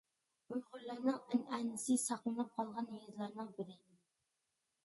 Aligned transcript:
ئۇيغۇرلارنىڭ 0.53 1.19
ئەنئەنىسى 1.35 1.97
ساقلىنىپ 2.05 2.57
قالغان 2.57 2.91
يېزىلارنىڭ 2.97 3.55
بىرى. 3.61 3.81